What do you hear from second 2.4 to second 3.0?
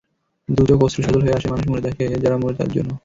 মরে তাদের জন্য।